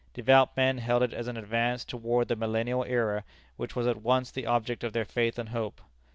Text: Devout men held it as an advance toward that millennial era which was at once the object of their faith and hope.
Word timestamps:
Devout 0.15 0.57
men 0.57 0.79
held 0.79 1.03
it 1.03 1.13
as 1.13 1.27
an 1.27 1.37
advance 1.37 1.85
toward 1.85 2.27
that 2.27 2.35
millennial 2.39 2.83
era 2.85 3.23
which 3.55 3.75
was 3.75 3.85
at 3.85 4.01
once 4.01 4.31
the 4.31 4.47
object 4.47 4.83
of 4.83 4.93
their 4.93 5.05
faith 5.05 5.37
and 5.37 5.49
hope. 5.49 5.79